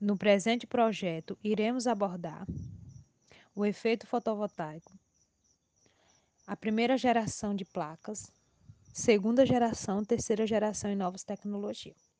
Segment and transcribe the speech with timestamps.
[0.00, 2.46] No presente projeto, iremos abordar
[3.54, 4.98] o efeito fotovoltaico,
[6.46, 8.32] a primeira geração de placas,
[8.94, 12.10] segunda geração, terceira geração e novas tecnologias.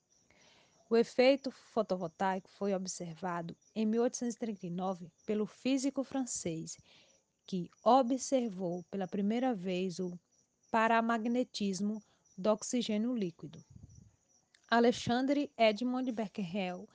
[0.91, 6.77] O efeito fotovoltaico foi observado em 1839 pelo físico francês,
[7.47, 10.21] que observou pela primeira vez o
[10.71, 12.03] paramagnetismo
[12.37, 13.65] do oxigênio líquido.
[14.71, 16.87] Alexandre Edmond Becquerel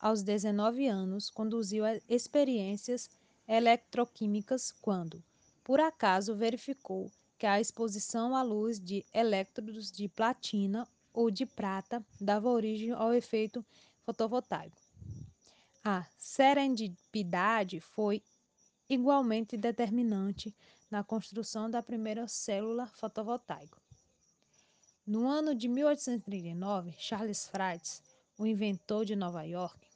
[0.00, 3.10] aos 19 anos, conduziu experiências
[3.46, 5.22] eletroquímicas quando,
[5.62, 12.04] por acaso, verificou que a exposição à luz de elétrodos de platina ou de prata
[12.20, 13.64] dava origem ao efeito
[14.04, 14.76] fotovoltaico.
[15.84, 18.22] A serendipidade foi
[18.88, 20.54] igualmente determinante
[20.90, 23.78] na construção da primeira célula fotovoltaica.
[25.06, 28.02] No ano de 1839, Charles Freitas,
[28.38, 29.89] o inventor de Nova York,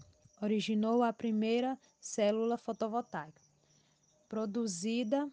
[0.45, 3.41] originou a primeira célula fotovoltaica,
[4.28, 5.31] produzida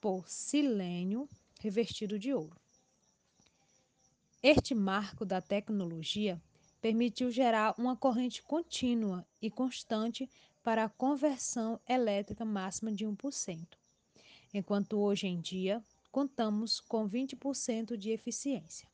[0.00, 1.26] por silênio
[1.58, 2.56] revestido de ouro.
[4.42, 6.40] Este marco da tecnologia
[6.80, 10.28] permitiu gerar uma corrente contínua e constante
[10.62, 13.66] para a conversão elétrica máxima de 1%,
[14.52, 18.86] enquanto hoje em dia contamos com 20% de eficiência.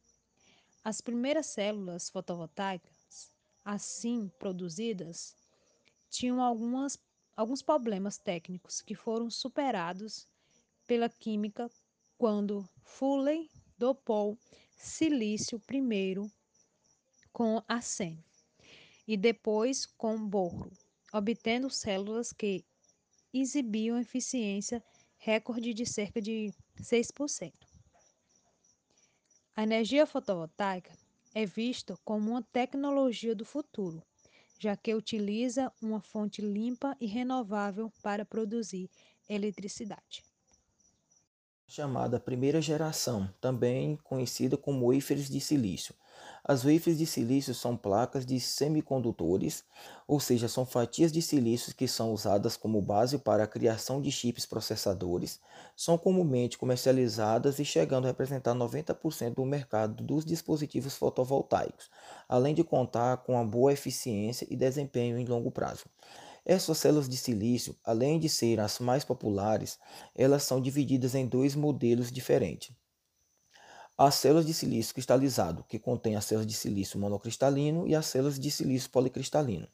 [0.83, 2.94] As primeiras células fotovoltaicas
[3.65, 5.35] assim produzidas
[6.11, 6.99] tinham algumas,
[7.37, 10.29] alguns problemas técnicos que foram superados
[10.87, 11.71] pela química
[12.19, 14.39] quando Foley dopou
[14.77, 16.31] silício primeiro
[17.33, 18.23] com arsen
[19.09, 20.71] e depois com borro,
[21.13, 22.65] obtendo células que
[23.33, 24.83] exibiam eficiência
[25.17, 27.53] recorde de cerca de 6%.
[29.57, 30.93] A energia fotovoltaica
[31.35, 34.03] é vista como uma tecnologia do futuro,
[34.59, 38.89] já que utiliza uma fonte limpa e renovável para produzir
[39.29, 40.23] eletricidade.
[41.67, 45.95] Chamada primeira geração, também conhecida como wafers de silício,
[46.47, 49.65] as wafers de silício são placas de semicondutores,
[50.07, 54.13] ou seja, são fatias de silício que são usadas como base para a criação de
[54.13, 55.41] chips processadores,
[55.75, 61.91] são comumente comercializadas e chegando a representar 90% do mercado dos dispositivos fotovoltaicos,
[62.29, 65.87] além de contar com uma boa eficiência e desempenho em longo prazo.
[66.47, 69.79] Essas células de silício, além de serem as mais populares,
[70.15, 72.75] elas são divididas em dois modelos diferentes.
[73.99, 78.39] As células de silício cristalizado, que contém as células de silício monocristalino e as células
[78.39, 79.69] de silício policristalino.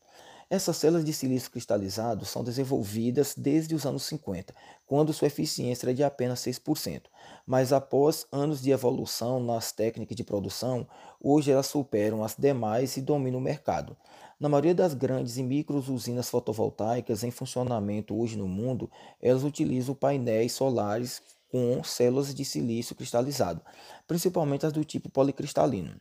[0.52, 4.52] Essas células de silício cristalizado são desenvolvidas desde os anos 50,
[4.84, 7.02] quando sua eficiência era de apenas 6%,
[7.46, 10.88] mas após anos de evolução nas técnicas de produção,
[11.22, 13.96] hoje elas superam as demais e dominam o mercado.
[14.40, 18.90] Na maioria das grandes e micro usinas fotovoltaicas em funcionamento hoje no mundo,
[19.22, 23.62] elas utilizam painéis solares com células de silício cristalizado,
[24.04, 25.92] principalmente as do tipo policristalino.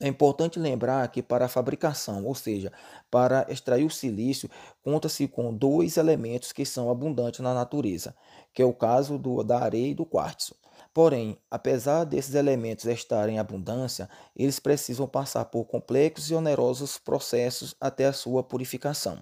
[0.00, 2.72] É importante lembrar que para a fabricação, ou seja,
[3.10, 4.48] para extrair o silício,
[4.80, 8.14] conta-se com dois elementos que são abundantes na natureza,
[8.54, 10.54] que é o caso do, da areia e do quartzo.
[10.94, 17.74] Porém, apesar desses elementos estarem em abundância, eles precisam passar por complexos e onerosos processos
[17.80, 19.20] até a sua purificação.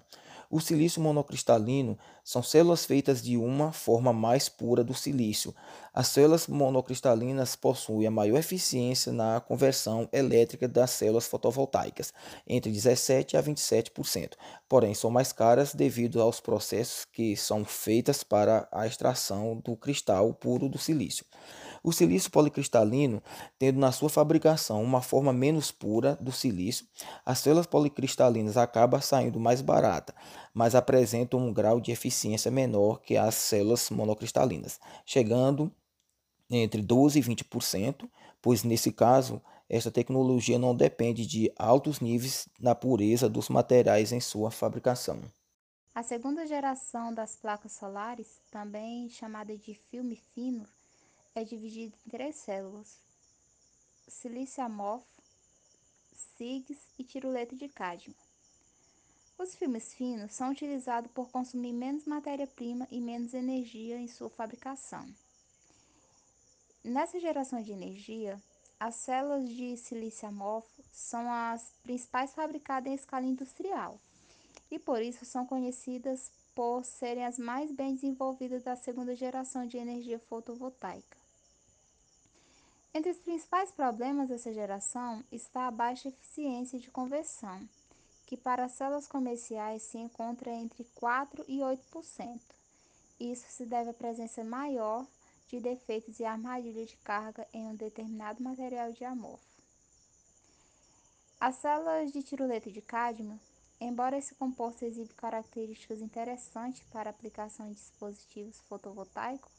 [0.49, 5.53] O silício monocristalino são células feitas de uma forma mais pura do silício.
[5.93, 12.13] As células monocristalinas possuem a maior eficiência na conversão elétrica das células fotovoltaicas,
[12.47, 14.33] entre 17 a 27%,
[14.69, 20.33] porém são mais caras devido aos processos que são feitos para a extração do cristal
[20.33, 21.25] puro do silício.
[21.87, 23.23] O silício policristalino,
[23.57, 26.85] tendo na sua fabricação uma forma menos pura do silício,
[27.25, 30.13] as células policristalinas acabam saindo mais barata,
[30.53, 35.71] mas apresentam um grau de eficiência menor que as células monocristalinas, chegando
[36.49, 38.09] entre 12 e 20%,
[38.41, 44.19] pois nesse caso esta tecnologia não depende de altos níveis na pureza dos materiais em
[44.19, 45.21] sua fabricação.
[45.95, 50.67] A segunda geração das placas solares, também chamada de filme fino,
[51.37, 52.97] é dividido em três células:
[54.07, 55.05] silício amorfo,
[56.35, 58.15] SIGs e tiruleto de cádmio.
[59.37, 65.07] Os filmes finos são utilizados por consumir menos matéria-prima e menos energia em sua fabricação.
[66.83, 68.41] Nessa geração de energia,
[68.79, 73.99] as células de silício amorfo são as principais fabricadas em escala industrial
[74.71, 79.77] e por isso são conhecidas por serem as mais bem desenvolvidas da segunda geração de
[79.77, 81.26] energia fotovoltaica.
[82.97, 87.69] Entre os principais problemas dessa geração está a baixa eficiência de conversão,
[88.25, 92.41] que para células comerciais se encontra entre 4 e 8%.
[93.19, 95.05] Isso se deve à presença maior
[95.47, 99.45] de defeitos e armadilhas de carga em um determinado material diamorfo.
[101.39, 103.39] As células de tiruleta de cádmio,
[103.79, 109.51] embora esse composto exiba características interessantes para aplicação em dispositivos fotovoltaicos,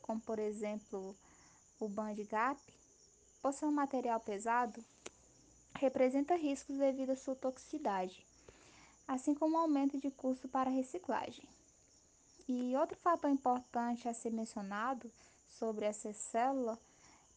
[0.00, 1.14] como por exemplo
[1.78, 2.58] o band gap,
[3.46, 4.84] por ser um material pesado,
[5.76, 8.26] representa riscos devido à sua toxicidade,
[9.06, 11.48] assim como aumento de custo para reciclagem.
[12.48, 15.08] E outro fator importante a ser mencionado
[15.48, 16.76] sobre essa célula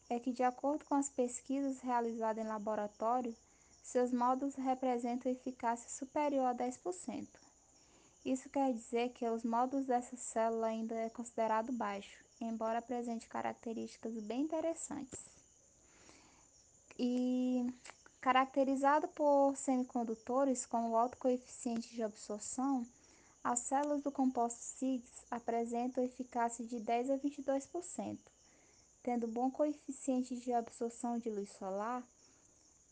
[0.08, 3.32] é que, de acordo com as pesquisas realizadas em laboratório,
[3.80, 7.28] seus módulos representam eficácia superior a 10%.
[8.24, 14.12] Isso quer dizer que os módulos dessa célula ainda é considerado baixo, embora apresente características
[14.14, 15.39] bem interessantes.
[17.02, 17.66] E
[18.20, 22.86] caracterizado por semicondutores com alto coeficiente de absorção,
[23.42, 28.18] as células do composto SIGS apresentam eficácia de 10 a 22%.
[29.02, 32.06] Tendo bom coeficiente de absorção de luz solar,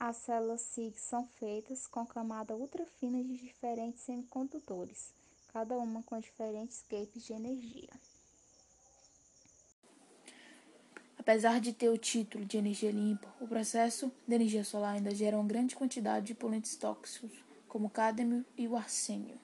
[0.01, 5.13] as células SIGS são feitas com camada ultrafina de diferentes semicondutores,
[5.53, 7.91] cada uma com diferentes gapes de energia.
[11.29, 15.37] Apesar de ter o título de energia limpa, o processo de energia solar ainda gera
[15.37, 17.31] uma grande quantidade de poluentes tóxicos,
[17.69, 19.39] como o cádmio e o arsênio.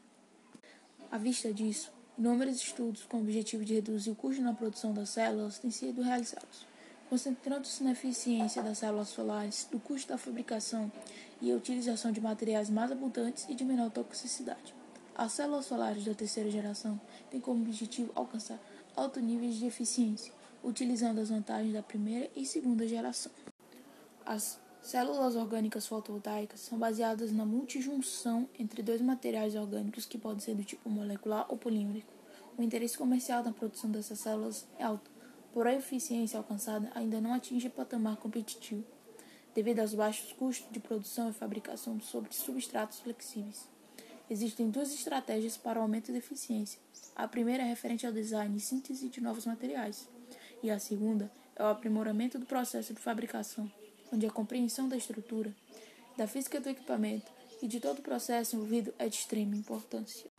[1.12, 5.10] À vista disso, inúmeros estudos com o objetivo de reduzir o custo na produção das
[5.10, 6.66] células têm sido realizados,
[7.10, 10.90] concentrando-se na eficiência das células solares, do custo da fabricação
[11.38, 14.74] e a utilização de materiais mais abundantes e de menor toxicidade.
[15.14, 16.98] As células solares da terceira geração
[17.30, 18.58] têm como objetivo alcançar
[18.96, 20.32] altos níveis de eficiência,
[20.64, 23.30] utilizando as vantagens da primeira e segunda geração.
[24.26, 30.54] As Células orgânicas fotovoltaicas são baseadas na multijunção entre dois materiais orgânicos que podem ser
[30.54, 32.12] do tipo molecular ou polímerico.
[32.58, 35.10] O interesse comercial na produção dessas células é alto,
[35.54, 38.84] porém a eficiência alcançada ainda não atinge patamar competitivo,
[39.54, 43.66] devido aos baixos custos de produção e fabricação sobre substratos flexíveis.
[44.28, 46.78] Existem duas estratégias para o aumento da eficiência.
[47.16, 50.06] A primeira é referente ao design e síntese de novos materiais,
[50.62, 53.70] e a segunda é o aprimoramento do processo de fabricação
[54.14, 55.52] onde a compreensão da estrutura,
[56.16, 57.30] da física do equipamento
[57.60, 60.30] e de todo o processo envolvido é de extrema importância.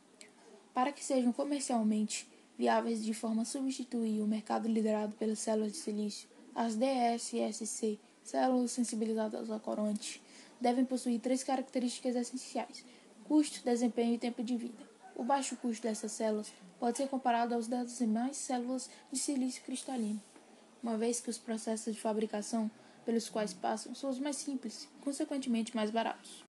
[0.72, 2.26] Para que sejam comercialmente
[2.58, 8.72] viáveis de forma a substituir o mercado liderado pelas células de silício, as DSSC, células
[8.72, 10.22] sensibilizadas ao corante,
[10.58, 12.84] devem possuir três características essenciais:
[13.24, 14.86] custo, desempenho e tempo de vida.
[15.14, 20.22] O baixo custo dessas células pode ser comparado aos das demais células de silício cristalino,
[20.82, 22.70] uma vez que os processos de fabricação
[23.04, 26.44] pelos quais passam são os mais simples e, consequentemente, mais baratos.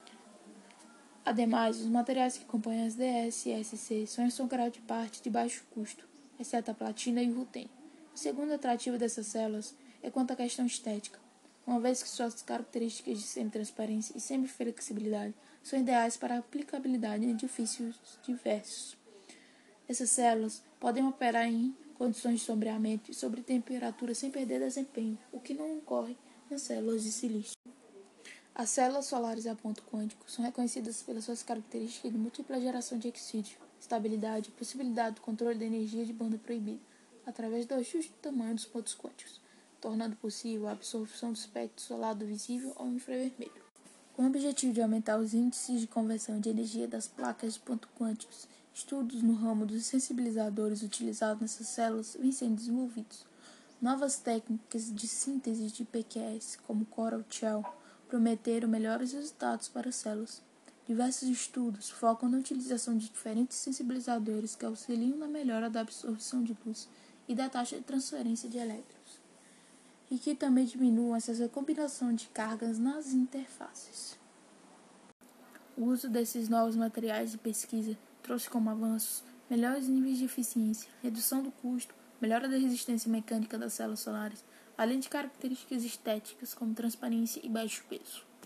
[1.24, 6.08] Ademais, os materiais que compõem as DSSC são em sua grande parte de baixo custo,
[6.40, 7.70] exceto a platina e o rutênio.
[8.16, 11.20] O segundo atrativo dessas células é quanto à questão estética,
[11.66, 18.00] uma vez que suas características de semi-transparência e semi-flexibilidade são ideais para aplicabilidade em edifícios
[18.24, 18.98] diversos.
[19.90, 25.40] Essas células podem operar em condições de sombreamento e sobre temperatura sem perder desempenho, o
[25.40, 26.18] que não ocorre
[26.50, 27.56] nas células de silício.
[28.54, 33.08] As células solares a ponto quântico são reconhecidas pelas suas características de múltipla geração de
[33.08, 36.82] oxígeno, estabilidade e possibilidade do controle da energia de banda proibida,
[37.26, 39.40] através do ajuste do tamanho dos pontos quânticos,
[39.80, 43.68] tornando possível a absorção do espectro solar do visível ao infravermelho.
[44.16, 47.90] Com o objetivo de aumentar os índices de conversão de energia das placas de pontos
[47.96, 53.26] quânticos, estudos no ramo dos sensibilizadores utilizados nessas células vêm sendo desenvolvidos.
[53.82, 57.66] Novas técnicas de síntese de PQS, como Coral Shell,
[58.08, 60.44] prometeram melhores resultados para células.
[60.88, 66.56] Diversos estudos focam na utilização de diferentes sensibilizadores que auxiliam na melhora da absorção de
[66.64, 66.88] luz
[67.28, 69.20] e da taxa de transferência de elétrons,
[70.10, 74.16] e que também diminuam essa combinação de cargas nas interfaces.
[75.76, 81.42] O uso desses novos materiais de pesquisa trouxe como avanços melhores níveis de eficiência, redução
[81.42, 84.44] do custo, melhora da resistência mecânica das células solares,
[84.78, 88.28] além de características estéticas como transparência e baixo peso.